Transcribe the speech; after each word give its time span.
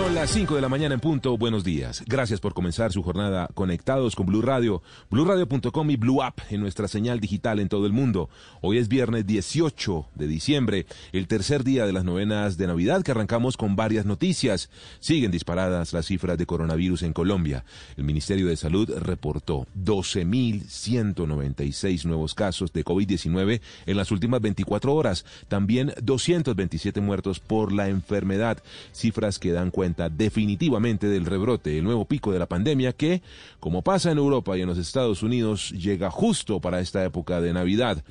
Son 0.00 0.14
las 0.14 0.30
5 0.30 0.54
de 0.54 0.62
la 0.62 0.70
mañana 0.70 0.94
en 0.94 1.00
punto. 1.00 1.36
Buenos 1.36 1.62
días. 1.62 2.02
Gracias 2.06 2.40
por 2.40 2.54
comenzar 2.54 2.90
su 2.90 3.02
jornada 3.02 3.50
conectados 3.52 4.16
con 4.16 4.24
Blue 4.24 4.40
Radio, 4.40 4.82
bluradio.com 5.10 5.90
y 5.90 5.96
Blue 5.96 6.22
App 6.22 6.40
en 6.48 6.62
nuestra 6.62 6.88
señal 6.88 7.20
digital 7.20 7.60
en 7.60 7.68
todo 7.68 7.84
el 7.84 7.92
mundo. 7.92 8.30
Hoy 8.62 8.78
es 8.78 8.88
viernes 8.88 9.26
18 9.26 10.06
de 10.14 10.26
diciembre, 10.26 10.86
el 11.12 11.28
tercer 11.28 11.64
día 11.64 11.84
de 11.84 11.92
las 11.92 12.04
novenas 12.04 12.56
de 12.56 12.66
Navidad 12.66 13.02
que 13.02 13.10
arrancamos 13.10 13.58
con 13.58 13.76
varias 13.76 14.06
noticias. 14.06 14.70
Siguen 15.00 15.30
disparadas 15.30 15.92
las 15.92 16.06
cifras 16.06 16.38
de 16.38 16.46
coronavirus 16.46 17.02
en 17.02 17.12
Colombia. 17.12 17.66
El 17.98 18.04
Ministerio 18.04 18.46
de 18.46 18.56
Salud 18.56 18.90
reportó 19.00 19.66
12.196 19.78 22.06
nuevos 22.06 22.34
casos 22.34 22.72
de 22.72 22.86
COVID-19 22.86 23.60
en 23.84 23.96
las 23.98 24.10
últimas 24.12 24.40
24 24.40 24.94
horas. 24.94 25.26
También 25.48 25.92
227 26.02 27.02
muertos 27.02 27.38
por 27.38 27.70
la 27.70 27.90
enfermedad. 27.90 28.62
Cifras 28.92 29.38
que 29.38 29.52
dan 29.52 29.70
cuenta 29.70 29.89
definitivamente 30.10 31.06
del 31.08 31.26
rebrote, 31.26 31.78
el 31.78 31.84
nuevo 31.84 32.04
pico 32.04 32.32
de 32.32 32.38
la 32.38 32.46
pandemia 32.46 32.92
que, 32.92 33.22
como 33.58 33.82
pasa 33.82 34.10
en 34.10 34.18
Europa 34.18 34.56
y 34.56 34.62
en 34.62 34.68
los 34.68 34.78
Estados 34.78 35.22
Unidos, 35.22 35.70
llega 35.70 36.10
justo 36.10 36.60
para 36.60 36.80
esta 36.80 37.04
época 37.04 37.40
de 37.40 37.52
Navidad. 37.52 38.02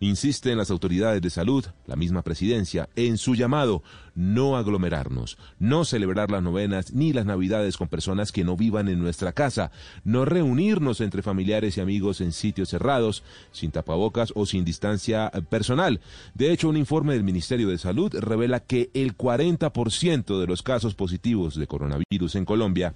Insisten 0.00 0.56
las 0.58 0.70
autoridades 0.70 1.20
de 1.20 1.30
salud, 1.30 1.64
la 1.86 1.96
misma 1.96 2.22
presidencia, 2.22 2.88
en 2.94 3.18
su 3.18 3.34
llamado 3.34 3.82
no 4.14 4.56
aglomerarnos, 4.56 5.38
no 5.58 5.84
celebrar 5.84 6.30
las 6.30 6.42
novenas 6.42 6.92
ni 6.92 7.12
las 7.12 7.24
navidades 7.24 7.76
con 7.76 7.88
personas 7.88 8.32
que 8.32 8.44
no 8.44 8.56
vivan 8.56 8.88
en 8.88 8.98
nuestra 8.98 9.32
casa, 9.32 9.70
no 10.04 10.24
reunirnos 10.24 11.00
entre 11.00 11.22
familiares 11.22 11.76
y 11.76 11.80
amigos 11.80 12.20
en 12.20 12.32
sitios 12.32 12.68
cerrados, 12.68 13.22
sin 13.52 13.70
tapabocas 13.70 14.32
o 14.34 14.46
sin 14.46 14.64
distancia 14.64 15.30
personal. 15.48 16.00
De 16.34 16.52
hecho, 16.52 16.68
un 16.68 16.76
informe 16.76 17.14
del 17.14 17.24
Ministerio 17.24 17.68
de 17.68 17.78
Salud 17.78 18.12
revela 18.14 18.60
que 18.60 18.90
el 18.94 19.16
40% 19.16 20.40
de 20.40 20.46
los 20.46 20.62
casos 20.62 20.94
positivos 20.94 21.54
de 21.56 21.66
coronavirus 21.66 22.34
en 22.34 22.44
Colombia 22.44 22.94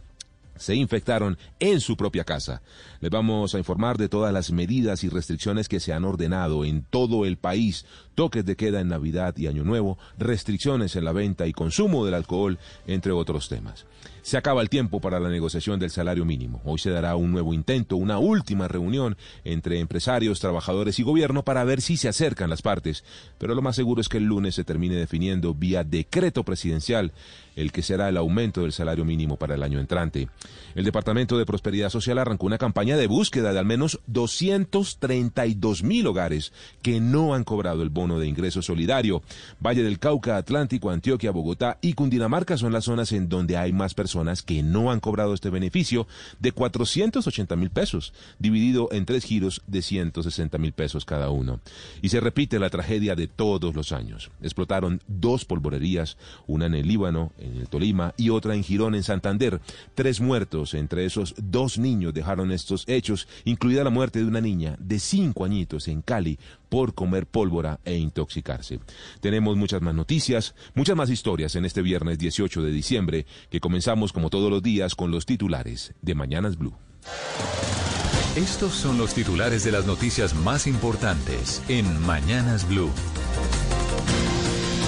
se 0.56 0.74
infectaron 0.74 1.38
en 1.58 1.80
su 1.80 1.96
propia 1.96 2.24
casa. 2.24 2.62
Les 3.00 3.10
vamos 3.10 3.54
a 3.54 3.58
informar 3.58 3.98
de 3.98 4.08
todas 4.08 4.32
las 4.32 4.52
medidas 4.52 5.04
y 5.04 5.08
restricciones 5.08 5.68
que 5.68 5.80
se 5.80 5.92
han 5.92 6.04
ordenado 6.04 6.64
en 6.64 6.82
todo 6.82 7.26
el 7.26 7.36
país, 7.36 7.84
toques 8.14 8.44
de 8.44 8.56
queda 8.56 8.80
en 8.80 8.88
Navidad 8.88 9.36
y 9.36 9.46
Año 9.46 9.64
Nuevo, 9.64 9.98
restricciones 10.18 10.96
en 10.96 11.04
la 11.04 11.12
venta 11.12 11.46
y 11.46 11.52
consumo 11.52 12.04
del 12.04 12.14
alcohol, 12.14 12.58
entre 12.86 13.12
otros 13.12 13.48
temas. 13.48 13.86
Se 14.22 14.36
acaba 14.36 14.62
el 14.62 14.68
tiempo 14.68 15.00
para 15.00 15.18
la 15.18 15.28
negociación 15.28 15.80
del 15.80 15.90
salario 15.90 16.24
mínimo. 16.24 16.60
Hoy 16.64 16.78
se 16.78 16.90
dará 16.90 17.16
un 17.16 17.32
nuevo 17.32 17.54
intento, 17.54 17.96
una 17.96 18.18
última 18.18 18.68
reunión 18.68 19.16
entre 19.44 19.80
empresarios, 19.80 20.38
trabajadores 20.38 21.00
y 21.00 21.02
gobierno 21.02 21.42
para 21.42 21.64
ver 21.64 21.80
si 21.80 21.96
se 21.96 22.08
acercan 22.08 22.48
las 22.48 22.62
partes. 22.62 23.02
Pero 23.38 23.56
lo 23.56 23.62
más 23.62 23.74
seguro 23.74 24.00
es 24.00 24.08
que 24.08 24.18
el 24.18 24.24
lunes 24.24 24.54
se 24.54 24.62
termine 24.62 24.94
definiendo 24.94 25.54
vía 25.54 25.82
decreto 25.82 26.44
presidencial 26.44 27.12
el 27.56 27.72
que 27.72 27.82
será 27.82 28.08
el 28.08 28.16
aumento 28.16 28.62
del 28.62 28.72
salario 28.72 29.04
mínimo 29.04 29.36
para 29.36 29.56
el 29.56 29.62
año 29.62 29.80
entrante. 29.80 30.28
El 30.74 30.84
Departamento 30.84 31.36
de 31.36 31.46
Prosperidad 31.46 31.90
Social 31.90 32.18
arrancó 32.18 32.46
una 32.46 32.58
campaña 32.58 32.96
de 32.96 33.06
búsqueda 33.06 33.52
de 33.52 33.58
al 33.58 33.66
menos 33.66 34.00
232 34.06 35.82
mil 35.82 36.06
hogares 36.06 36.52
que 36.80 37.00
no 37.00 37.34
han 37.34 37.44
cobrado 37.44 37.82
el 37.82 37.90
bono 37.90 38.18
de 38.18 38.26
ingreso 38.26 38.62
solidario. 38.62 39.22
Valle 39.64 39.82
del 39.82 39.98
Cauca, 39.98 40.36
Atlántico, 40.36 40.90
Antioquia, 40.90 41.30
Bogotá 41.30 41.78
y 41.80 41.92
Cundinamarca 41.92 42.56
son 42.56 42.72
las 42.72 42.84
zonas 42.84 43.12
en 43.12 43.28
donde 43.28 43.56
hay 43.56 43.72
más 43.72 43.94
personas 43.94 44.42
que 44.42 44.62
no 44.62 44.90
han 44.90 45.00
cobrado 45.00 45.34
este 45.34 45.50
beneficio 45.50 46.06
de 46.40 46.52
480 46.52 47.56
mil 47.56 47.70
pesos, 47.70 48.12
dividido 48.38 48.88
en 48.92 49.04
tres 49.04 49.24
giros 49.24 49.62
de 49.66 49.82
160 49.82 50.58
mil 50.58 50.72
pesos 50.72 51.04
cada 51.04 51.30
uno. 51.30 51.60
Y 52.00 52.08
se 52.08 52.20
repite 52.20 52.58
la 52.58 52.70
tragedia 52.70 53.14
de 53.14 53.28
todos 53.28 53.74
los 53.74 53.92
años. 53.92 54.30
Explotaron 54.42 55.00
dos 55.06 55.44
polvorerías, 55.44 56.16
una 56.46 56.66
en 56.66 56.74
el 56.74 56.88
Líbano, 56.88 57.32
en 57.38 57.56
el 57.56 57.68
Tolima, 57.68 58.14
y 58.16 58.30
otra 58.30 58.54
en 58.54 58.64
Girón, 58.64 58.94
en 58.94 59.02
Santander. 59.02 59.60
Tres 59.94 60.20
muertos, 60.20 60.31
entre 60.74 61.04
esos 61.04 61.34
dos 61.36 61.78
niños 61.78 62.14
dejaron 62.14 62.52
estos 62.52 62.84
hechos, 62.86 63.28
incluida 63.44 63.84
la 63.84 63.90
muerte 63.90 64.18
de 64.18 64.26
una 64.26 64.40
niña 64.40 64.76
de 64.78 64.98
cinco 64.98 65.44
añitos 65.44 65.88
en 65.88 66.02
Cali 66.02 66.38
por 66.68 66.94
comer 66.94 67.26
pólvora 67.26 67.80
e 67.84 67.96
intoxicarse. 67.96 68.80
Tenemos 69.20 69.56
muchas 69.56 69.82
más 69.82 69.94
noticias, 69.94 70.54
muchas 70.74 70.96
más 70.96 71.10
historias 71.10 71.54
en 71.56 71.64
este 71.64 71.82
viernes 71.82 72.18
18 72.18 72.62
de 72.62 72.70
diciembre, 72.70 73.26
que 73.50 73.60
comenzamos 73.60 74.12
como 74.12 74.30
todos 74.30 74.50
los 74.50 74.62
días 74.62 74.94
con 74.94 75.10
los 75.10 75.26
titulares 75.26 75.94
de 76.00 76.14
Mañanas 76.14 76.56
Blue. 76.56 76.74
Estos 78.36 78.72
son 78.72 78.96
los 78.96 79.12
titulares 79.12 79.64
de 79.64 79.72
las 79.72 79.84
noticias 79.84 80.34
más 80.34 80.66
importantes 80.66 81.62
en 81.68 82.00
Mañanas 82.06 82.66
Blue. 82.66 82.90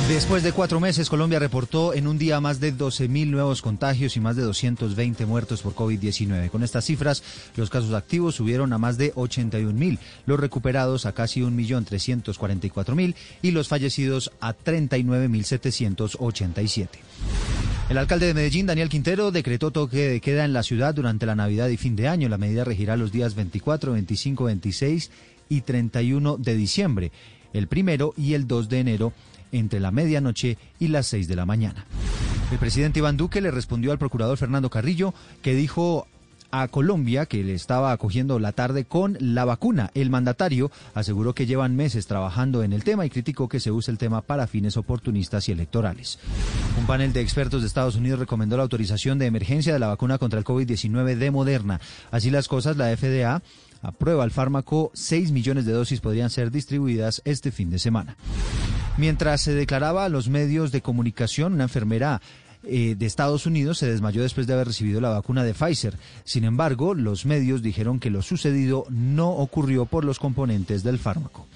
Después 0.09 0.43
de 0.43 0.53
cuatro 0.53 0.81
meses, 0.81 1.09
Colombia 1.09 1.39
reportó 1.39 1.95
en 1.95 2.07
un 2.07 2.19
día 2.19 2.39
más 2.39 2.61
de 2.61 2.75
12.000 2.75 3.31
nuevos 3.31 3.63
contagios 3.63 4.19
y 4.19 4.21
más 4.21 4.37
de 4.37 4.43
220 4.43 5.25
muertos 5.25 5.63
por 5.63 5.75
COVID-19. 5.75 6.51
Con 6.51 6.63
estas 6.63 6.85
cifras, 6.85 7.23
los 7.57 7.71
casos 7.71 7.95
activos 7.95 8.35
subieron 8.35 8.75
a 8.75 8.79
más 8.79 8.99
de 8.99 9.15
81.000, 9.15 9.99
los 10.27 10.39
recuperados 10.39 11.07
a 11.07 11.13
casi 11.13 11.41
1.344.000 11.41 13.15
y 13.41 13.53
los 13.53 13.69
fallecidos 13.69 14.31
a 14.41 14.55
39.787. 14.55 16.89
El 17.89 17.97
alcalde 17.97 18.27
de 18.27 18.35
Medellín, 18.35 18.67
Daniel 18.67 18.91
Quintero, 18.91 19.31
decretó 19.31 19.71
toque 19.71 20.07
de 20.07 20.21
queda 20.21 20.45
en 20.45 20.53
la 20.53 20.63
ciudad 20.63 20.95
durante 20.95 21.25
la 21.25 21.35
Navidad 21.35 21.69
y 21.69 21.79
fin 21.79 21.97
de 21.97 22.09
año. 22.09 22.29
La 22.29 22.37
medida 22.37 22.65
regirá 22.65 22.99
los 22.99 23.11
días 23.11 23.35
24, 23.35 23.93
25, 23.93 24.45
26 24.45 25.11
y 25.49 25.63
31 25.63 26.37
de 26.37 26.57
diciembre, 26.57 27.11
el 27.55 27.69
primero 27.69 28.13
y 28.19 28.35
el 28.35 28.47
2 28.47 28.69
de 28.69 28.81
enero 28.81 29.15
entre 29.55 29.81
la 29.81 29.91
medianoche 29.91 30.59
y 30.79 30.89
las 30.89 31.07
6 31.07 31.29
de 31.29 31.37
la 31.37 31.47
mañana. 31.47 31.87
El 32.53 32.59
presidente 32.59 32.99
Iván 32.99 33.17
Duque 33.17 33.41
le 33.41 33.51
respondió 33.51 33.93
al 33.93 33.99
procurador 33.99 34.37
Fernando 34.37 34.71
Carrillo 34.71 35.15
que 35.43 35.55
dijo 35.55 36.07
a 36.51 36.69
Colombia 36.69 37.27
que 37.27 37.43
le 37.43 37.55
estaba 37.55 37.91
acogiendo 37.91 38.39
la 38.39 38.53
tarde 38.53 38.85
con 38.85 39.17
la 39.19 39.45
vacuna. 39.45 39.91
El 39.95 40.11
mandatario 40.11 40.71
aseguró 40.95 41.35
que 41.35 41.47
llevan 41.47 41.75
meses 41.75 42.07
trabajando 42.07 42.63
en 42.63 42.73
el 42.73 42.85
tema 42.85 43.05
y 43.05 43.11
criticó 43.11 43.49
que 43.49 43.59
se 43.59 43.73
use 43.73 43.91
el 43.91 43.99
tema 43.99 44.21
para 44.21 44.47
fines 44.47 44.77
oportunistas 44.77 45.49
y 45.49 45.53
electorales. 45.53 46.21
Un 46.79 46.87
panel 46.87 47.13
de 47.13 47.23
expertos 47.23 47.63
de 47.63 47.67
Estados 47.67 47.97
Unidos 47.97 48.21
recomendó 48.21 48.57
la 48.57 48.63
autorización 48.63 49.19
de 49.19 49.27
emergencia 49.27 49.73
de 49.73 49.81
la 49.81 49.89
vacuna 49.89 50.19
contra 50.19 50.39
el 50.39 50.45
COVID-19 50.45 51.17
de 51.17 51.31
Moderna. 51.33 51.81
Así 52.13 52.31
las 52.31 52.47
cosas, 52.47 52.77
la 52.77 52.97
FDA 52.97 53.43
aprueba 53.83 54.25
el 54.25 54.31
fármaco, 54.31 54.93
6 54.95 55.33
millones 55.33 55.67
de 55.67 55.73
dosis 55.73 56.01
podrían 56.01 56.31
ser 56.31 56.53
distribuidas 56.53 57.21
este 57.25 57.51
fin 57.51 57.69
de 57.71 57.81
semana. 57.81 58.17
Mientras 58.97 59.41
se 59.41 59.55
declaraba 59.55 60.05
a 60.05 60.09
los 60.09 60.29
medios 60.29 60.71
de 60.71 60.81
comunicación, 60.81 61.55
una 61.55 61.65
enfermera 61.65 62.21
eh, 62.67 62.95
de 62.97 63.07
Estados 63.07 63.45
Unidos 63.45 63.79
se 63.79 63.91
desmayó 63.91 64.23
después 64.23 64.47
de 64.47 64.55
haber 64.55 64.69
recibido 64.69 65.01
la 65.01 65.11
vacuna 65.11 65.45
de 65.45 65.53
Pfizer. 65.53 65.99
Sin 66.25 66.45
embargo, 66.45 66.95
los 66.95 67.27
medios 67.27 67.61
dijeron 67.61 68.01
que 68.01 68.11
lo 68.11 68.23
sucedido 68.23 68.87
no 68.89 69.31
ocurrió 69.31 69.85
por 69.85 70.05
los 70.05 70.19
componentes 70.19 70.83
del 70.83 70.99
fármaco. 70.99 71.47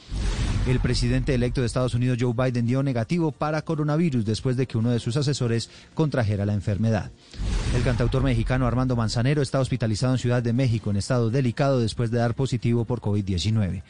El 0.66 0.80
presidente 0.80 1.32
electo 1.32 1.62
de 1.62 1.66
Estados 1.66 1.94
Unidos, 1.94 2.18
Joe 2.20 2.34
Biden, 2.34 2.66
dio 2.66 2.82
negativo 2.82 3.32
para 3.32 3.62
coronavirus 3.62 4.26
después 4.26 4.56
de 4.56 4.66
que 4.66 4.76
uno 4.76 4.90
de 4.90 4.98
sus 4.98 5.16
asesores 5.16 5.70
contrajera 5.94 6.44
la 6.44 6.52
enfermedad. 6.52 7.10
El 7.74 7.82
cantautor 7.82 8.22
mexicano 8.22 8.66
Armando 8.66 8.94
Manzanero 8.94 9.40
está 9.40 9.60
hospitalizado 9.60 10.12
en 10.12 10.18
Ciudad 10.18 10.42
de 10.42 10.52
México 10.52 10.90
en 10.90 10.96
estado 10.96 11.30
delicado 11.30 11.80
después 11.80 12.10
de 12.10 12.18
dar 12.18 12.34
positivo 12.34 12.84
por 12.84 13.00
COVID-19. 13.00 13.82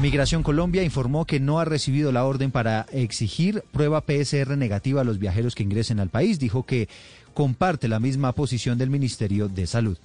Migración 0.00 0.44
Colombia 0.44 0.84
informó 0.84 1.24
que 1.24 1.40
no 1.40 1.58
ha 1.58 1.64
recibido 1.64 2.12
la 2.12 2.24
orden 2.24 2.52
para 2.52 2.86
exigir 2.92 3.64
prueba 3.72 4.04
PSR 4.06 4.56
negativa 4.56 5.00
a 5.00 5.04
los 5.04 5.18
viajeros 5.18 5.56
que 5.56 5.64
ingresen 5.64 5.98
al 5.98 6.08
país. 6.08 6.38
Dijo 6.38 6.64
que 6.64 6.88
comparte 7.34 7.88
la 7.88 7.98
misma 7.98 8.32
posición 8.32 8.78
del 8.78 8.90
Ministerio 8.90 9.48
de 9.48 9.66
Salud. 9.66 9.98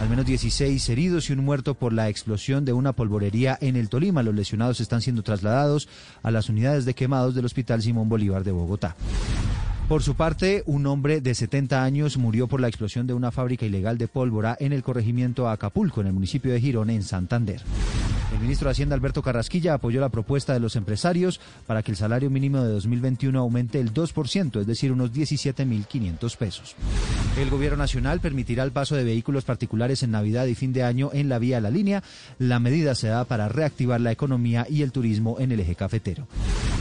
Al 0.00 0.08
menos 0.08 0.24
16 0.24 0.88
heridos 0.88 1.28
y 1.28 1.32
un 1.32 1.44
muerto 1.44 1.74
por 1.74 1.92
la 1.92 2.08
explosión 2.08 2.64
de 2.64 2.74
una 2.74 2.92
polvorería 2.92 3.58
en 3.60 3.74
el 3.74 3.88
Tolima. 3.88 4.22
Los 4.22 4.36
lesionados 4.36 4.78
están 4.78 5.02
siendo 5.02 5.24
trasladados 5.24 5.88
a 6.22 6.30
las 6.30 6.48
unidades 6.48 6.84
de 6.84 6.94
quemados 6.94 7.34
del 7.34 7.44
Hospital 7.44 7.82
Simón 7.82 8.08
Bolívar 8.08 8.44
de 8.44 8.52
Bogotá. 8.52 8.94
Por 9.88 10.04
su 10.04 10.14
parte, 10.14 10.62
un 10.66 10.86
hombre 10.86 11.20
de 11.20 11.34
70 11.34 11.82
años 11.82 12.16
murió 12.18 12.46
por 12.46 12.60
la 12.60 12.68
explosión 12.68 13.08
de 13.08 13.14
una 13.14 13.32
fábrica 13.32 13.66
ilegal 13.66 13.98
de 13.98 14.06
pólvora 14.06 14.56
en 14.60 14.72
el 14.72 14.84
corregimiento 14.84 15.48
Acapulco, 15.48 16.00
en 16.00 16.06
el 16.06 16.12
municipio 16.12 16.52
de 16.52 16.60
Girón, 16.60 16.88
en 16.88 17.02
Santander. 17.02 17.62
El 18.34 18.40
ministro 18.40 18.66
de 18.66 18.72
Hacienda 18.72 18.96
Alberto 18.96 19.22
Carrasquilla 19.22 19.74
apoyó 19.74 20.00
la 20.00 20.08
propuesta 20.08 20.52
de 20.52 20.58
los 20.58 20.74
empresarios 20.74 21.40
para 21.68 21.84
que 21.84 21.92
el 21.92 21.96
salario 21.96 22.30
mínimo 22.30 22.60
de 22.60 22.68
2021 22.68 23.38
aumente 23.38 23.78
el 23.78 23.94
2%, 23.94 24.60
es 24.60 24.66
decir, 24.66 24.90
unos 24.90 25.12
17.500 25.12 26.36
pesos. 26.36 26.74
El 27.38 27.48
gobierno 27.48 27.78
nacional 27.78 28.18
permitirá 28.18 28.64
el 28.64 28.72
paso 28.72 28.96
de 28.96 29.04
vehículos 29.04 29.44
particulares 29.44 30.02
en 30.02 30.10
Navidad 30.10 30.46
y 30.46 30.56
fin 30.56 30.72
de 30.72 30.82
año 30.82 31.10
en 31.12 31.28
la 31.28 31.38
vía 31.38 31.56
de 31.56 31.62
la 31.62 31.70
línea. 31.70 32.02
La 32.40 32.58
medida 32.58 32.96
se 32.96 33.06
da 33.06 33.24
para 33.24 33.48
reactivar 33.48 34.00
la 34.00 34.10
economía 34.10 34.66
y 34.68 34.82
el 34.82 34.90
turismo 34.90 35.36
en 35.38 35.52
el 35.52 35.60
eje 35.60 35.76
cafetero. 35.76 36.26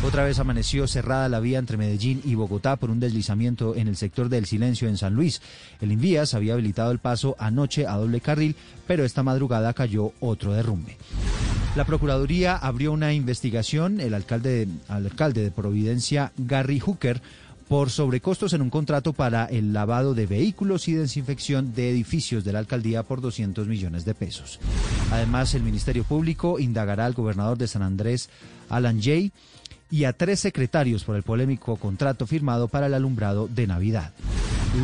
Otra 0.05 0.25
vez 0.25 0.37
amaneció 0.37 0.85
cerrada 0.85 1.29
la 1.29 1.39
vía 1.39 1.59
entre 1.59 1.77
Medellín 1.77 2.21
y 2.25 2.35
Bogotá 2.35 2.75
por 2.75 2.91
un 2.91 2.99
deslizamiento 2.99 3.73
en 3.73 3.87
el 3.87 3.95
sector 3.95 4.27
del 4.27 4.45
Silencio 4.45 4.89
en 4.89 4.97
San 4.97 5.13
Luis. 5.13 5.41
El 5.79 5.93
Invías 5.93 6.33
había 6.33 6.53
habilitado 6.53 6.91
el 6.91 6.99
paso 6.99 7.37
anoche 7.39 7.87
a 7.87 7.95
doble 7.95 8.19
carril, 8.19 8.57
pero 8.85 9.05
esta 9.05 9.23
madrugada 9.23 9.73
cayó 9.73 10.11
otro 10.19 10.51
derrumbe. 10.51 10.97
La 11.77 11.85
Procuraduría 11.85 12.57
abrió 12.57 12.91
una 12.91 13.13
investigación, 13.13 14.01
el 14.01 14.13
alcalde, 14.13 14.67
al 14.89 15.05
alcalde 15.05 15.41
de 15.41 15.51
Providencia, 15.51 16.33
Gary 16.37 16.79
Hooker, 16.81 17.21
por 17.69 17.89
sobrecostos 17.89 18.51
en 18.51 18.61
un 18.61 18.69
contrato 18.69 19.13
para 19.13 19.45
el 19.45 19.71
lavado 19.71 20.13
de 20.13 20.25
vehículos 20.25 20.87
y 20.89 20.93
desinfección 20.93 21.73
de 21.73 21.89
edificios 21.89 22.43
de 22.43 22.51
la 22.51 22.59
alcaldía 22.59 23.03
por 23.03 23.21
200 23.21 23.67
millones 23.67 24.03
de 24.03 24.13
pesos. 24.13 24.59
Además, 25.11 25.55
el 25.55 25.63
Ministerio 25.63 26.03
Público 26.03 26.59
indagará 26.59 27.05
al 27.05 27.13
gobernador 27.13 27.57
de 27.57 27.69
San 27.69 27.81
Andrés, 27.81 28.29
Alan 28.69 29.01
Jay, 29.01 29.31
y 29.93 30.05
a 30.05 30.13
tres 30.13 30.39
secretarios 30.39 31.03
por 31.03 31.15
el 31.15 31.21
polémico 31.21 31.75
contrato 31.75 32.25
firmado 32.25 32.67
para 32.67 32.87
el 32.87 32.95
alumbrado 32.95 33.47
de 33.47 33.67
Navidad. 33.67 34.11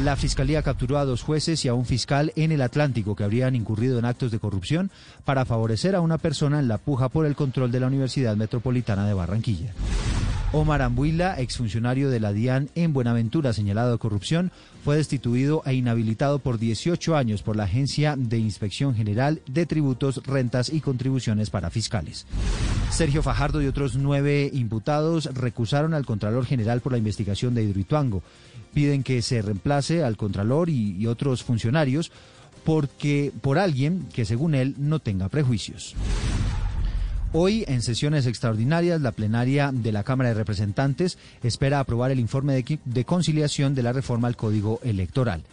La 0.04 0.16
Fiscalía 0.16 0.62
capturó 0.62 1.00
a 1.00 1.06
dos 1.06 1.24
jueces 1.24 1.66
y 1.66 1.68
a 1.68 1.74
un 1.74 1.88
fiscal 1.88 2.32
en 2.36 2.52
el 2.52 2.62
Atlántico 2.62 3.16
que 3.16 3.24
habrían 3.24 3.56
incurrido 3.56 3.98
en 3.98 4.06
actos 4.06 4.32
de 4.32 4.38
corrupción 4.38 4.92
para 5.26 5.46
favorecer 5.46 5.96
a 5.96 6.02
una 6.02 6.20
persona 6.20 6.60
en 6.60 6.68
la 6.68 6.78
puja 6.78 7.10
por 7.10 7.26
el 7.26 7.36
control 7.36 7.72
de 7.72 7.80
la 7.80 7.88
Universidad 7.88 8.36
Metropolitana 8.36 9.08
de 9.08 9.16
Barranquilla. 9.16 9.74
Omar 10.52 10.82
Ambuila, 10.82 11.40
exfuncionario 11.40 12.10
de 12.10 12.20
la 12.20 12.34
DIAN 12.34 12.70
en 12.74 12.92
Buenaventura 12.92 13.54
señalado 13.54 13.92
de 13.92 14.00
corrupción, 14.00 14.52
fue 14.84 14.98
destituido 14.98 15.62
e 15.64 15.76
inhabilitado 15.76 16.40
por 16.40 16.58
18 16.58 17.16
años 17.16 17.44
por 17.44 17.56
la 17.56 17.66
Agencia 17.66 18.16
de 18.18 18.40
Inspección 18.40 18.96
General 18.96 19.42
de 19.46 19.68
Tributos, 19.68 20.24
Rentas 20.26 20.70
y 20.74 20.82
Contribuciones 20.82 21.52
para 21.52 21.70
Fiscales. 21.70 22.26
Sergio 22.90 23.22
Fajardo 23.22 23.62
y 23.62 23.68
otros 23.68 23.96
nueve 23.96 24.50
imputados 24.52 25.26
recusaron 25.36 25.94
al 25.94 26.08
Contralor 26.08 26.48
General 26.48 26.82
por 26.82 26.94
la 26.94 26.98
investigación 26.98 27.54
de 27.54 27.66
Hidroituango. 27.66 28.24
Piden 28.74 29.04
que 29.04 29.22
se 29.22 29.44
reemplace 29.44 30.04
al 30.04 30.18
Contralor 30.18 30.72
y, 30.72 30.96
y 30.98 31.06
otros 31.06 31.44
funcionarios 31.44 32.12
porque 32.64 33.32
por 33.42 33.60
alguien 33.60 34.08
que 34.12 34.26
según 34.26 34.56
él 34.56 34.74
no 34.80 34.98
tenga 34.98 35.30
prejuicios. 35.30 35.96
Hoy, 37.32 37.64
en 37.68 37.84
sesiones 37.84 38.26
extraordinarias, 38.26 39.02
la 39.02 39.12
plenaria 39.12 39.70
de 39.72 39.92
la 39.92 40.04
Cámara 40.04 40.30
de 40.30 40.36
Representantes 40.36 41.20
espera 41.44 41.80
aprobar 41.80 42.10
el 42.10 42.20
informe 42.20 42.64
de, 42.84 43.06
conciliación 43.06 43.76
de 43.76 43.84
la 43.84 43.94
reforma 43.94 44.28
al 44.28 44.36
Código 44.36 44.80
Electoral. 44.84 45.44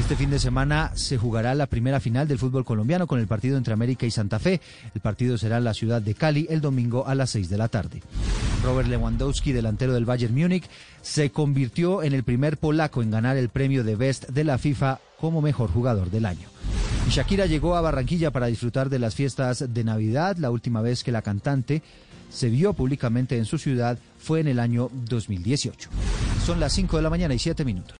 Este 0.00 0.16
fin 0.16 0.30
de 0.30 0.38
semana 0.38 0.92
se 0.94 1.18
jugará 1.18 1.54
la 1.54 1.66
primera 1.66 2.00
final 2.00 2.26
del 2.28 2.38
fútbol 2.38 2.64
colombiano 2.64 3.06
con 3.06 3.20
el 3.20 3.26
partido 3.26 3.58
entre 3.58 3.74
América 3.74 4.06
y 4.06 4.10
Santa 4.10 4.38
Fe. 4.38 4.62
El 4.94 5.02
partido 5.02 5.36
será 5.36 5.58
en 5.58 5.64
la 5.64 5.74
ciudad 5.74 6.00
de 6.00 6.14
Cali 6.14 6.46
el 6.48 6.62
domingo 6.62 7.06
a 7.06 7.14
las 7.14 7.28
6 7.30 7.50
de 7.50 7.58
la 7.58 7.68
tarde. 7.68 8.00
Robert 8.64 8.88
Lewandowski, 8.88 9.52
delantero 9.52 9.92
del 9.92 10.06
Bayern 10.06 10.34
Múnich, 10.34 10.64
se 11.02 11.28
convirtió 11.28 12.02
en 12.02 12.14
el 12.14 12.24
primer 12.24 12.56
polaco 12.56 13.02
en 13.02 13.10
ganar 13.10 13.36
el 13.36 13.50
premio 13.50 13.84
de 13.84 13.96
Best 13.96 14.30
de 14.30 14.44
la 14.44 14.56
FIFA 14.56 15.00
como 15.20 15.42
mejor 15.42 15.70
jugador 15.70 16.10
del 16.10 16.24
año. 16.24 16.48
Shakira 17.10 17.46
llegó 17.46 17.74
a 17.74 17.80
Barranquilla 17.80 18.30
para 18.30 18.46
disfrutar 18.46 18.90
de 18.90 18.98
las 18.98 19.14
fiestas 19.14 19.64
de 19.72 19.84
Navidad. 19.84 20.36
La 20.36 20.50
última 20.50 20.82
vez 20.82 21.02
que 21.02 21.12
la 21.12 21.22
cantante 21.22 21.82
se 22.30 22.50
vio 22.50 22.74
públicamente 22.74 23.38
en 23.38 23.46
su 23.46 23.56
ciudad 23.56 23.98
fue 24.18 24.40
en 24.40 24.48
el 24.48 24.60
año 24.60 24.90
2018. 24.92 25.88
Son 26.44 26.60
las 26.60 26.72
5 26.74 26.98
de 26.98 27.02
la 27.02 27.10
mañana 27.10 27.34
y 27.34 27.38
7 27.38 27.64
minutos. 27.64 27.96